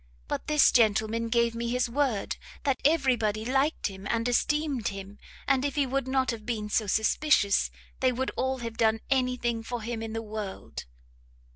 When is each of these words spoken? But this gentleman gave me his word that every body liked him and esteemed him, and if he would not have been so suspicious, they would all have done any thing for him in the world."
But 0.27 0.47
this 0.47 0.71
gentleman 0.71 1.29
gave 1.29 1.53
me 1.53 1.69
his 1.69 1.87
word 1.87 2.37
that 2.63 2.81
every 2.83 3.15
body 3.15 3.45
liked 3.45 3.85
him 3.85 4.07
and 4.09 4.27
esteemed 4.27 4.87
him, 4.87 5.19
and 5.47 5.63
if 5.63 5.75
he 5.75 5.85
would 5.85 6.07
not 6.07 6.31
have 6.31 6.43
been 6.43 6.71
so 6.71 6.87
suspicious, 6.87 7.69
they 7.99 8.11
would 8.11 8.31
all 8.31 8.57
have 8.65 8.77
done 8.77 9.01
any 9.11 9.37
thing 9.37 9.61
for 9.61 9.83
him 9.83 10.01
in 10.01 10.13
the 10.13 10.23
world." 10.23 10.85